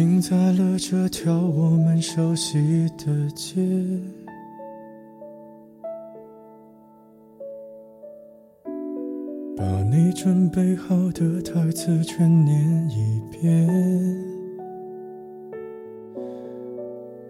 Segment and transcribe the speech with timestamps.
[0.00, 3.60] 停在了这条我们熟悉的街，
[9.54, 9.62] 把
[9.92, 13.68] 你准备好的台词全念一遍。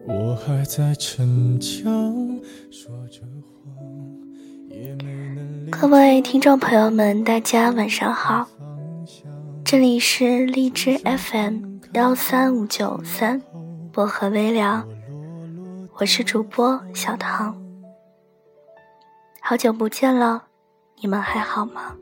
[0.07, 1.93] 我还在逞强，
[2.71, 3.75] 说着谎，
[4.69, 8.49] 也没能各位听众朋友们，大家晚上好，
[9.65, 11.70] 这里是荔枝 FM。
[11.93, 13.43] 幺三五九三，
[13.93, 14.87] 薄荷微凉，
[15.99, 17.61] 我是主播小唐，
[19.41, 20.45] 好久不见了，
[21.01, 21.97] 你们还好吗？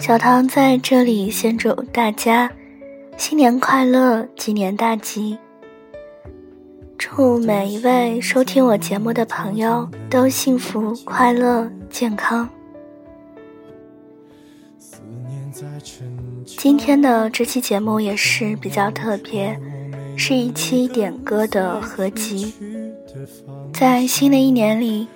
[0.00, 2.50] 小唐在这里先祝大家
[3.18, 5.36] 新年快乐，鸡年大吉，
[6.96, 12.48] 祝每一位收听我节目的朋友都幸福、快乐、健康。
[16.58, 19.56] 今天的这期节目也是比较特别，
[20.16, 22.52] 是一期点歌的合集。
[23.72, 25.06] 在新的一年里，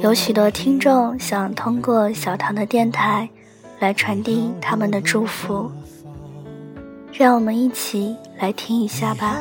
[0.00, 3.28] 有许多听众想通过小唐的电台
[3.78, 5.70] 来传递他们的祝福，
[7.12, 9.38] 让我们一起来听一下吧。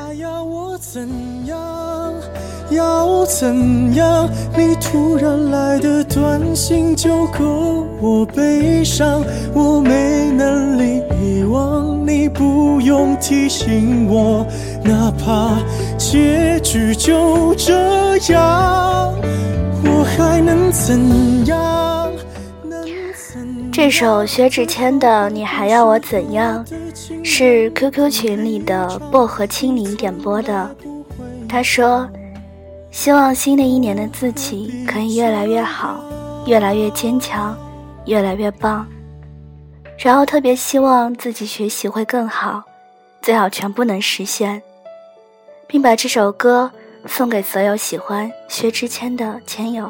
[2.69, 4.29] 要怎样？
[4.57, 9.23] 你突然来的短信就够我悲伤，
[9.53, 14.45] 我没能力遗忘你，不用提醒我，
[14.83, 15.57] 哪怕
[15.97, 19.13] 结局就这样，
[19.83, 22.11] 我还能怎样？
[23.71, 26.63] 这首薛之谦的《你还要我怎样》
[27.25, 30.73] 是 QQ 群里的薄荷青柠点播的，
[31.55, 32.05] 他说。
[32.91, 36.01] 希望新的一年的自己可以越来越好，
[36.45, 37.57] 越来越坚强，
[38.05, 38.85] 越来越棒。
[39.97, 42.63] 然后特别希望自己学习会更好，
[43.21, 44.61] 最好全部能实现，
[45.67, 46.71] 并把这首歌
[47.05, 49.89] 送给所有喜欢薛之谦的前友。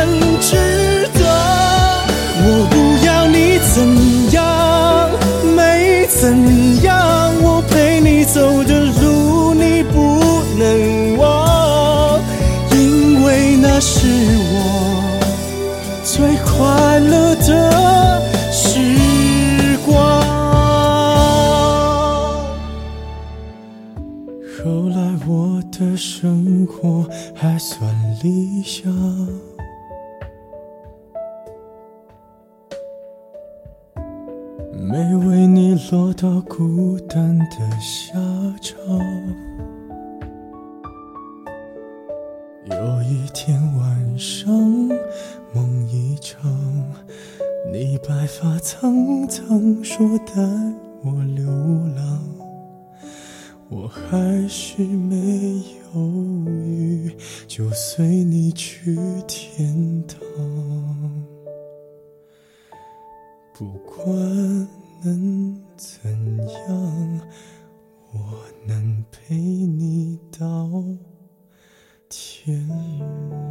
[6.19, 7.33] 怎样。
[7.41, 8.90] 我陪你走的
[49.83, 50.33] 说带
[51.03, 51.45] 我流
[51.95, 52.23] 浪，
[53.69, 55.63] 我还是没
[55.93, 56.01] 犹
[56.47, 57.15] 豫，
[57.47, 58.95] 就随你去
[59.27, 60.19] 天堂，
[63.53, 64.67] 不管。
[65.03, 67.21] 能怎样？
[68.13, 68.19] 我
[68.67, 70.69] 能陪你到
[72.07, 73.50] 天亮。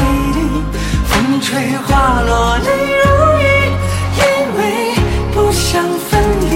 [1.41, 2.69] 吹花落泪
[3.03, 3.03] 如
[3.39, 3.43] 雨，
[4.17, 4.21] 因
[4.57, 4.59] 为
[5.33, 6.51] 不想分离。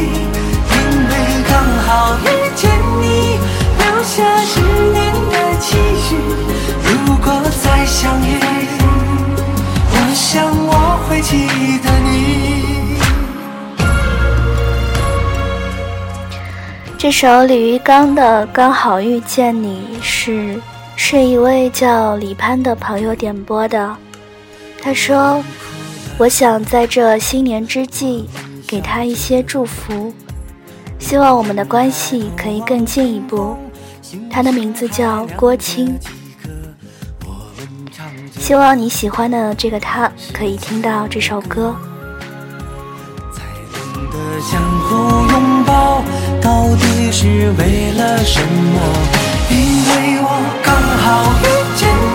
[0.72, 0.76] 因
[1.10, 1.12] 为
[1.50, 1.54] 刚
[1.86, 2.70] 好遇见
[3.02, 3.04] 你，
[3.80, 4.14] 留下
[4.46, 4.98] 十年
[5.32, 6.16] 的期许。
[6.84, 7.26] 如果
[7.64, 8.40] 再相遇，
[9.92, 10.70] 我想我
[11.10, 11.48] 会记
[11.84, 12.14] 得你。
[16.98, 20.60] 这首李玉刚的《刚好遇见你》是
[20.96, 23.96] 是一位叫李潘的朋友点播的。
[24.86, 25.44] 他说
[26.16, 28.30] ：“我想在这新年之际
[28.68, 30.14] 给他一些祝福，
[31.00, 33.58] 希望我们的关系可以更进一步。”
[34.30, 35.98] 他的名字叫郭青，
[38.38, 41.76] 希望你喜欢的这个他可以听到这首歌。
[43.34, 43.42] 才
[43.74, 43.81] 懂
[44.12, 44.96] 得相互
[45.31, 46.04] 拥抱，
[46.40, 48.80] 到底是为了什么？
[49.50, 50.30] 因为我
[50.64, 51.44] 刚好遇
[51.76, 51.90] 见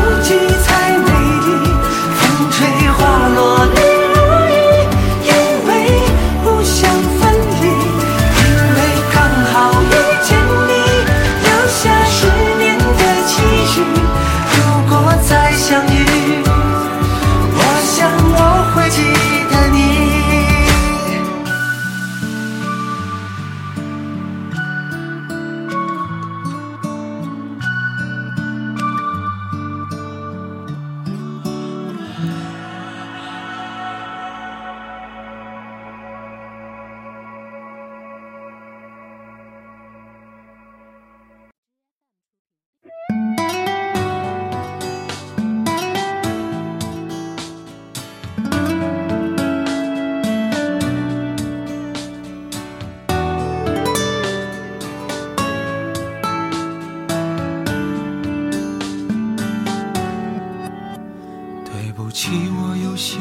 [62.11, 63.17] 不起，我有些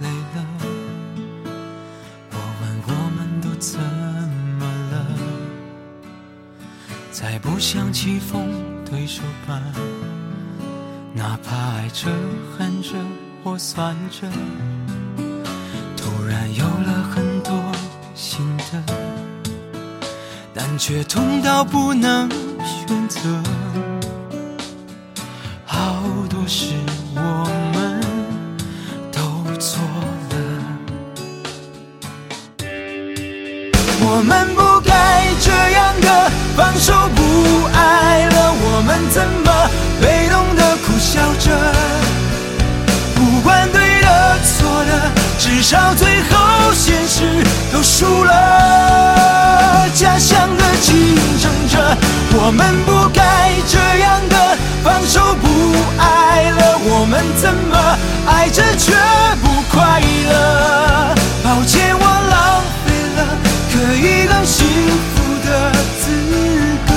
[0.00, 0.44] 累了。
[2.32, 3.78] 我问我们都怎
[4.58, 5.06] 么了？
[7.12, 8.48] 再不想棋逢
[8.84, 9.62] 对手吧，
[11.14, 12.10] 哪怕爱着、
[12.58, 12.96] 恨着
[13.44, 14.28] 或算着，
[15.96, 17.54] 突然有了很多
[18.16, 18.82] 心得，
[20.52, 22.28] 但却痛到不能
[22.64, 23.20] 选择。
[25.64, 26.74] 好多事
[27.14, 27.67] 我
[47.78, 49.88] 都输了。
[49.94, 51.96] 家乡的竞争者，
[52.34, 55.46] 我们不该这样的放手不
[55.96, 58.92] 爱了，我们怎么爱着却
[59.40, 61.14] 不快乐？
[61.44, 63.18] 抱歉，我浪费了
[63.70, 64.66] 可以更幸
[65.14, 65.16] 福
[65.46, 65.48] 的
[66.00, 66.10] 资
[66.88, 66.90] 格。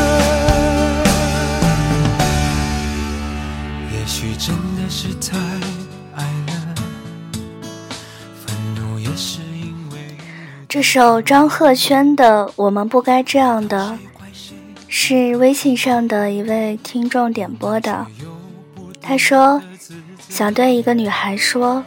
[3.94, 5.38] 也许真的是太
[10.72, 14.00] 这首张赫宣的《我们不该这样的》
[14.88, 18.08] 是微信上的一位听众点播的。
[19.02, 19.62] 他说
[20.30, 21.84] ：“想对一个女孩说，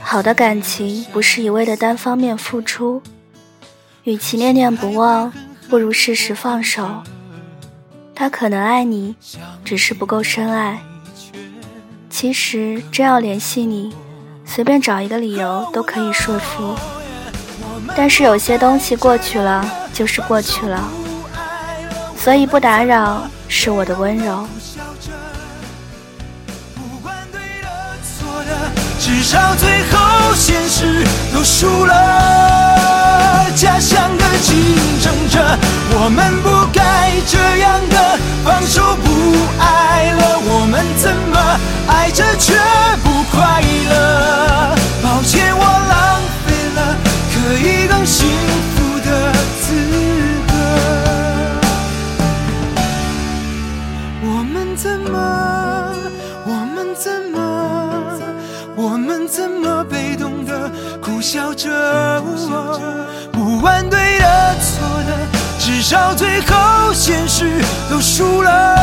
[0.00, 3.02] 好的感情不是一味的单方面付出，
[4.04, 5.32] 与其念念不忘，
[5.68, 7.02] 不如适时放手。
[8.14, 9.16] 他可能爱你，
[9.64, 10.80] 只是不够深爱。
[12.08, 13.92] 其实真要联系你，
[14.44, 16.76] 随便找一个理由都可以说服。
[17.96, 20.82] 但是有些东西过去了就是过去了，
[22.22, 24.46] 所以不打扰是我的温柔。
[28.98, 34.56] 至少最后现实都输了，假想的竞
[35.02, 35.58] 争者，
[35.92, 39.06] 我们不该这样的放手不
[39.60, 41.38] 爱了，我们怎么
[41.86, 42.54] 爱着却
[43.02, 44.74] 不快乐？
[45.02, 46.43] 抱歉，我浪费
[47.54, 48.26] 可以更幸
[48.74, 49.70] 福的资
[50.48, 50.54] 格。
[54.22, 55.94] 我们怎么？
[56.44, 57.38] 我们怎么？
[58.74, 60.68] 我们怎么被动的
[61.00, 62.20] 苦笑着？
[63.30, 65.16] 不管对的错的，
[65.60, 68.73] 至少最后现实都输了。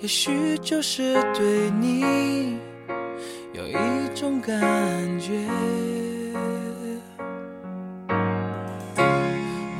[0.00, 2.56] 也许就是对你
[3.52, 3.74] 有一
[4.14, 4.56] 种感
[5.18, 5.44] 觉。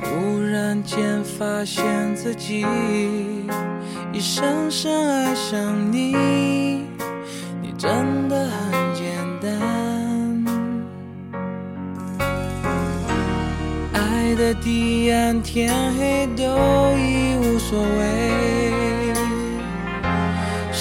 [0.02, 1.84] 忽然间发现
[2.16, 2.66] 自己
[4.12, 6.16] 已深深爱上你，
[7.62, 9.48] 你真的很简单。
[13.92, 16.42] 爱的彼岸，天黑都
[16.98, 18.67] 已无所谓，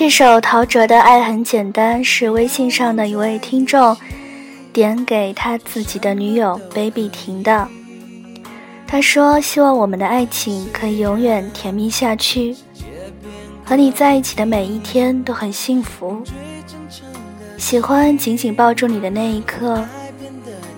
[0.00, 3.94] 这首陶喆的《爱很简单》是微信上的一位听众
[4.72, 7.68] 点给他自己的女友 baby 婷的。
[8.86, 12.56] 他说：“希望我们的爱情可以永远甜蜜下去，
[13.62, 16.22] 和你在一起的每一天都很幸福。
[17.58, 19.84] 喜欢紧紧抱住你的那一刻，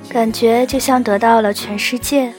[0.08, 2.34] 感觉就像得到了全世界。”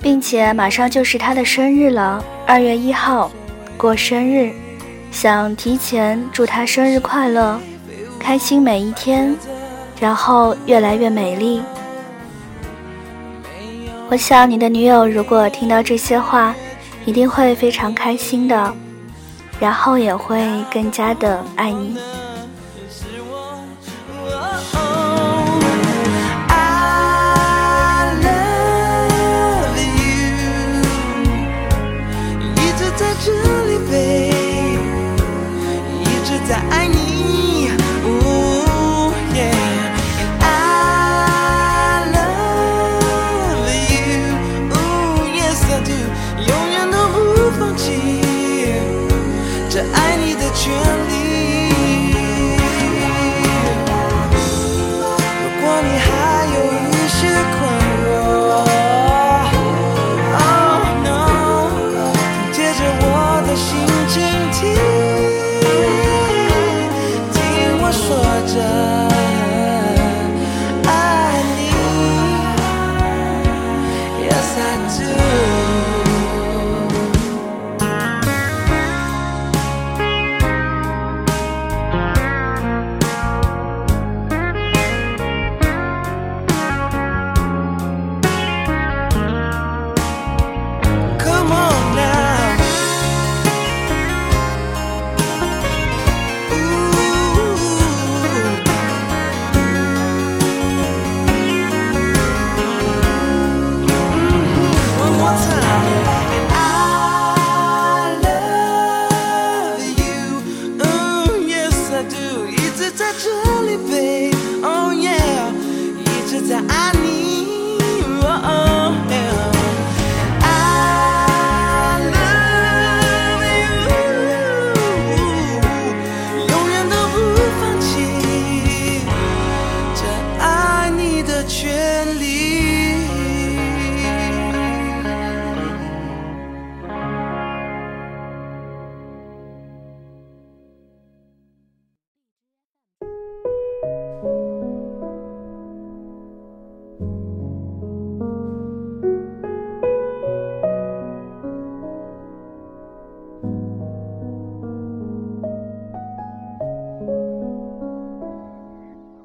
[0.00, 3.32] 并且马上就是他的生日了，二月一号
[3.76, 4.52] 过生日，
[5.10, 7.60] 想提前祝他生日快乐，
[8.18, 9.36] 开心每一天，
[10.00, 11.62] 然后越来越美丽。
[14.08, 16.54] 我想你的女友如果听到这些话，
[17.04, 18.74] 一定会非常开心的，
[19.60, 21.96] 然后也会更加的爱你。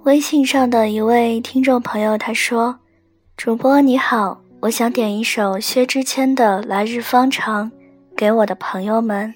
[0.09, 2.79] 微信上的一位听众朋友他说
[3.37, 7.69] ：“主播你好，我想点一首薛之谦的《来日方长》
[8.17, 9.31] 给我的朋友们。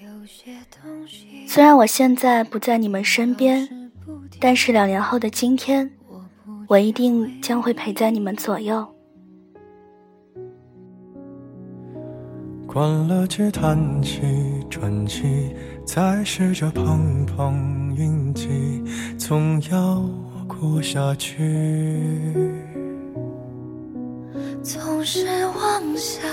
[1.46, 3.92] 虽然我现在不在你们身边，
[4.40, 5.92] 但是两年后的今天，
[6.68, 8.84] 我一定将会陪在你们左右。”
[12.66, 14.22] 关了机，叹气，
[14.72, 15.56] 转机，
[15.86, 18.50] 再试着碰碰运气，
[19.20, 20.04] 总要。
[20.64, 21.38] 活下去，
[24.64, 26.24] 总是妄想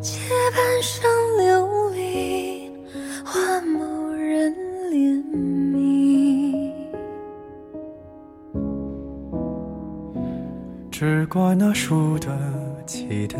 [0.00, 0.18] 借
[0.52, 1.08] 半生
[1.38, 2.68] 流离
[3.24, 4.52] 换某人
[4.90, 5.22] 怜
[5.72, 6.72] 悯，
[10.90, 12.28] 只怪那输得
[12.84, 13.38] 起的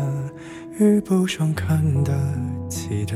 [0.79, 2.13] 遇不上看得
[2.69, 3.15] 起的，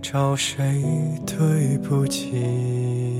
[0.00, 0.84] 找谁
[1.26, 3.19] 对不起？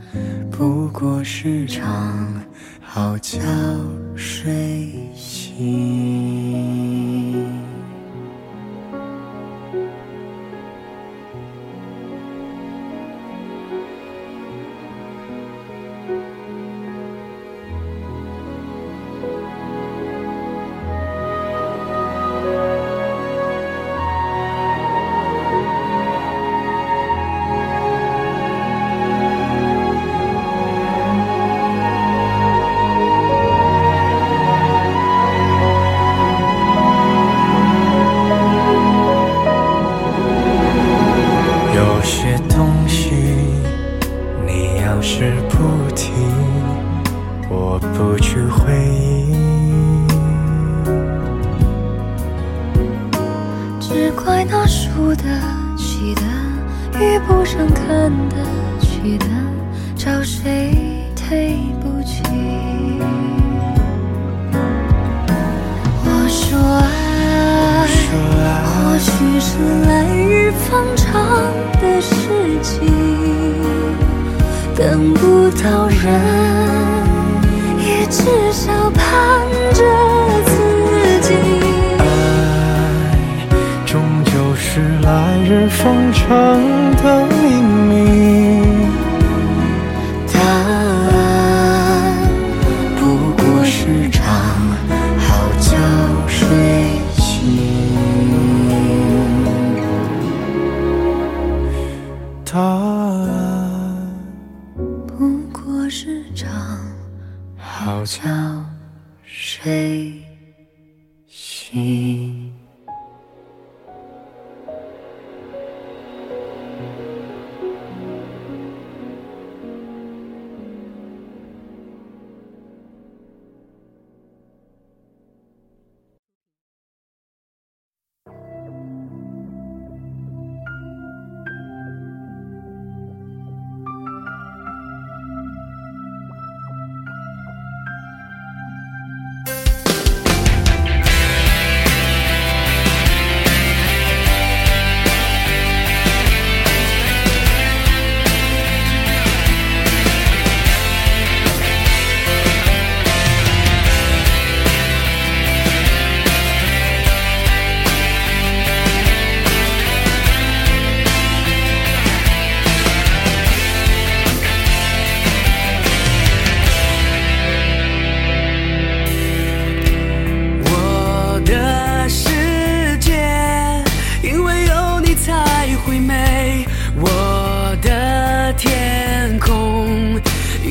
[0.51, 2.41] 不过是场。
[2.93, 3.39] 好觉
[4.17, 6.80] 睡醒。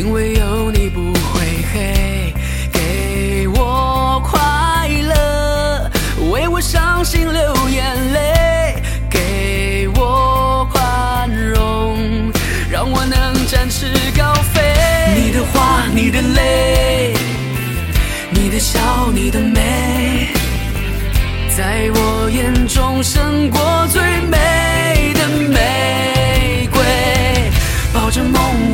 [0.01, 2.33] 因为有你不会黑，
[2.73, 5.91] 给我快乐，
[6.33, 7.85] 为我伤心流眼
[8.15, 12.33] 泪，给我宽容，
[12.71, 14.63] 让我能展翅高飞。
[15.15, 17.15] 你的话，你的泪，
[18.31, 18.81] 你的笑，
[19.13, 20.29] 你的美，
[21.55, 24.01] 在我眼中胜过最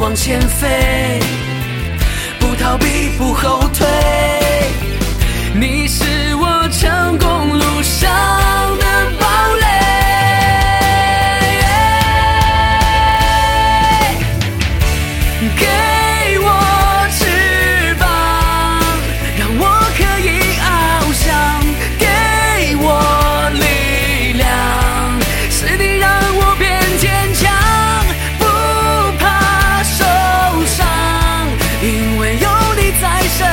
[0.07, 1.19] 往前飞，
[2.38, 3.85] 不逃避，不后退。
[5.53, 6.05] 你是
[6.37, 8.09] 我成功路上
[33.01, 33.47] 在身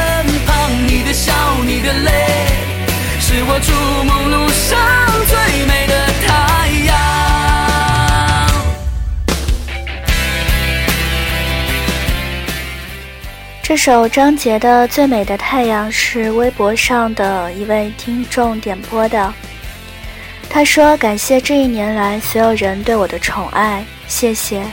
[0.45, 0.53] 旁。
[0.87, 1.33] 你的笑，
[1.65, 2.11] 你的泪，
[3.19, 3.71] 是我筑
[4.03, 4.79] 梦路上
[5.27, 5.93] 最美的
[6.25, 6.93] 太阳。
[13.61, 19.33] 这首张杰的《最美的太阳》是微博上的一位听众点播的。
[20.49, 24.63] 他说：“感谢这一年来所有人对我的宠爱，谢谢。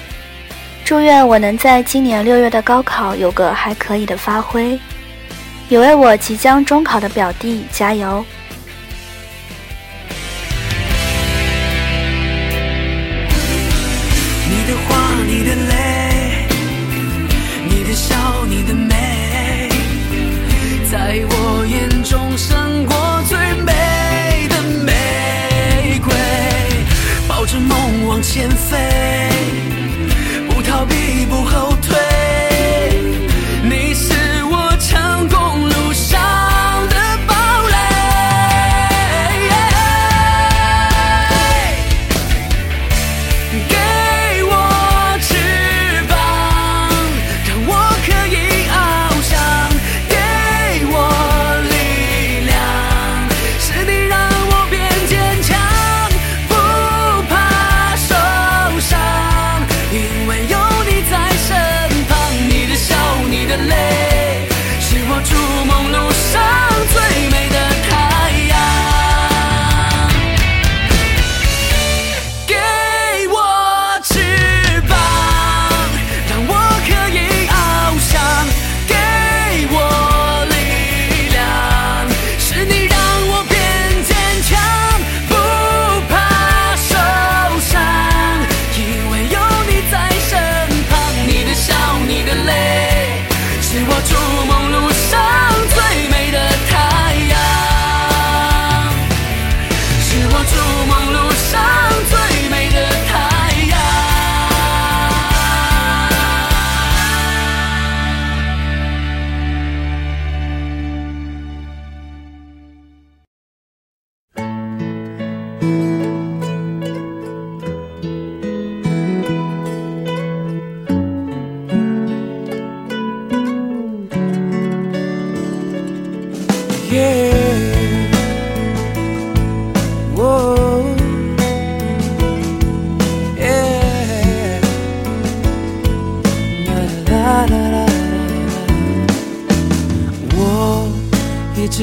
[0.90, 4.76] 祝愿我能在今年六月的高考有个还可以的发挥，
[5.68, 8.24] 也为我即将中考的表弟加油。”
[14.50, 16.48] 你的话，你的泪，
[17.68, 18.16] 你的笑，
[18.48, 19.68] 你的美，
[20.90, 26.12] 在我眼中胜过最美的玫瑰。
[27.29, 28.76] 抱着梦往前飞，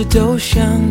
[0.09, 0.86] 都想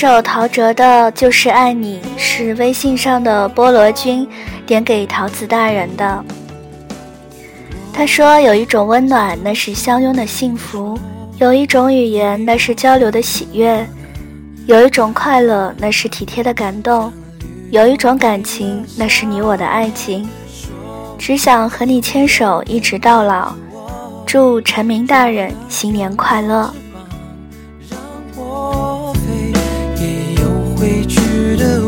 [0.00, 4.24] 首陶喆的《就是爱你》是微信上的菠萝君
[4.64, 6.24] 点给桃子大人的。
[7.92, 10.96] 他说：“有一种温暖，那是相拥的幸福；
[11.38, 13.84] 有一种语言，那是交流的喜悦；
[14.66, 17.10] 有一种快乐，那是体贴的感动；
[17.72, 20.28] 有一种感情，那是你我的爱情。
[21.18, 23.52] 只想和你牵手，一直到老。
[24.24, 26.72] 祝陈明大人新年快乐。”
[30.88, 31.87] 离去的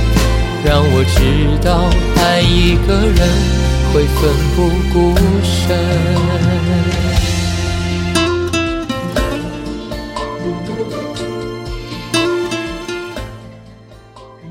[0.63, 1.89] 让我知道，
[2.21, 3.17] 爱一个人
[3.91, 5.75] 会奋不顾身。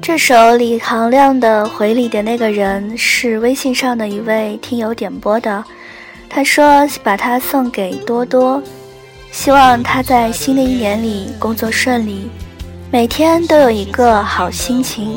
[0.03, 5.65] 这首李行亮的《回礼的那个人》是微信上的一位听友点播的，
[6.29, 8.61] 他说把它送给多多，
[9.31, 12.29] 希望他在新的一年里工作顺利，
[12.91, 15.17] 每天都有一个好心情。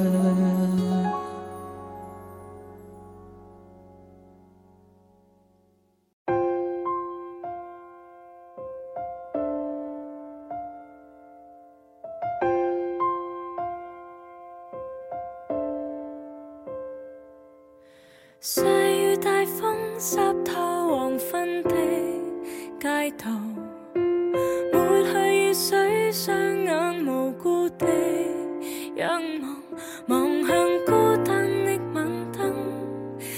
[29.01, 30.91] 仰望，望向孤
[31.25, 32.53] 单的晚灯，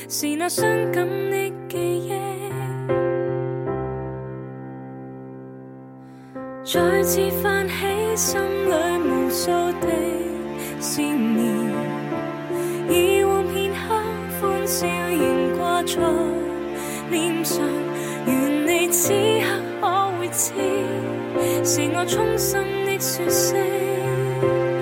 [0.09, 2.11] 是那伤感的记忆，
[6.65, 7.73] 再次泛起
[8.13, 8.73] 心里
[9.07, 9.87] 无数的
[10.81, 11.45] 思念，
[12.89, 14.03] 以往片刻。
[14.41, 15.93] 欢笑仍挂在
[17.09, 17.63] 脸上，
[18.27, 19.45] 愿你此刻
[19.79, 19.87] 可
[20.19, 20.51] 会知，
[21.63, 24.72] 是我衷心的说声。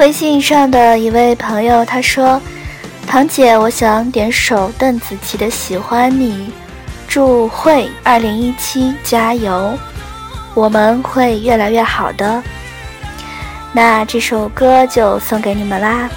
[0.00, 2.40] 微信上的一位朋友他说
[3.06, 6.48] ：“堂姐，我想点首邓紫棋的《喜欢你》，
[7.06, 9.78] 祝会二零一七加油，
[10.54, 12.42] 我们会越来越好的。
[13.74, 16.08] 那这首歌就送给你们啦。”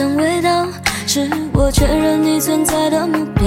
[0.00, 0.66] 的陌生味道，
[1.06, 3.46] 是我确认你存在的目标。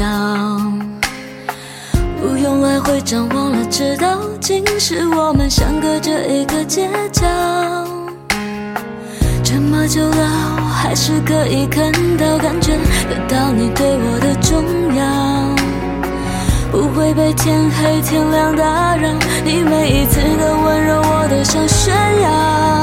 [2.21, 7.25] 不用来回张望了，知道竟是我们相隔着一个街角。
[9.43, 12.73] 这么久了，我还是可以看到、感觉
[13.09, 15.03] 得到你对我的重要。
[16.71, 19.09] 不会被天黑天亮打扰，
[19.43, 22.82] 你每一次的温柔我都想炫耀。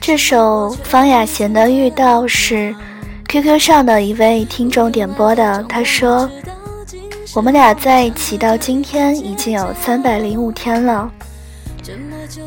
[0.00, 2.74] 这首方雅贤的《遇到》是
[3.28, 5.62] QQ 上的一位听众点播的。
[5.68, 6.28] 他说
[7.36, 11.08] ：“我们俩在一起到今天已经有三百零五天了，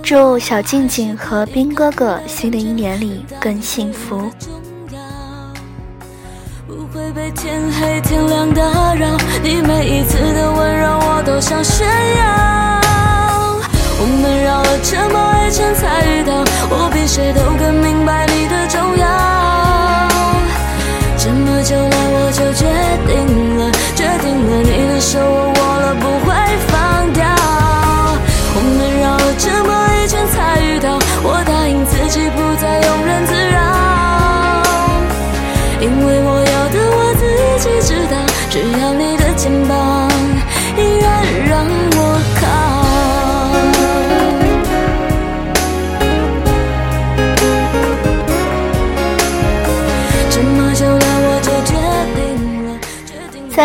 [0.04, 4.30] 祝小静静和兵哥哥新的一年里更幸福。”
[6.68, 12.81] 不会被天黑天亮打扰，你每一次的温柔我都想炫耀。
[14.22, 15.61] 们绕了这么一圈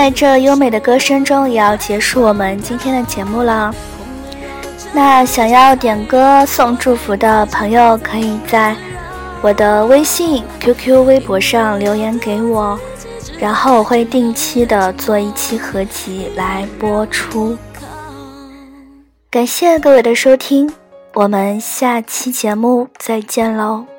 [0.06, 3.74] 在这优美的歌声中，也要结束我们今天的节目了。
[4.92, 8.76] 那想要点歌送祝福的朋友，可以在
[9.42, 12.78] 我的微信、QQ、微博上留言给我，
[13.40, 17.58] 然后我会定期的做一期合集来播出。
[19.28, 20.72] 感谢各位的收听，
[21.14, 23.95] 我们下期节目再见喽。